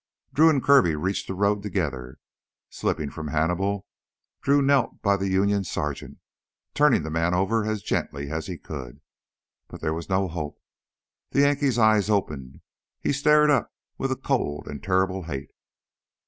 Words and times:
Drew 0.33 0.49
and 0.49 0.63
Kirby 0.63 0.95
reached 0.95 1.27
the 1.27 1.35
road 1.35 1.61
together. 1.61 2.17
Slipping 2.71 3.11
from 3.11 3.27
Hannibal, 3.27 3.85
Drew 4.41 4.59
knelt 4.59 4.99
by 5.03 5.15
the 5.15 5.29
Union 5.29 5.63
sergeant, 5.63 6.17
turning 6.73 7.03
the 7.03 7.11
man 7.11 7.35
over 7.35 7.65
as 7.65 7.83
gently 7.83 8.31
as 8.31 8.47
he 8.47 8.57
could. 8.57 9.01
But 9.67 9.79
there 9.81 9.93
was 9.93 10.09
no 10.09 10.27
hope. 10.27 10.59
The 11.33 11.41
Yankee's 11.41 11.77
eyes 11.77 12.09
opened; 12.09 12.61
he 12.99 13.13
stared 13.13 13.51
up 13.51 13.71
with 13.99 14.11
a 14.11 14.15
cold 14.15 14.67
and 14.67 14.81
terrible 14.81 15.25
hate. 15.25 15.51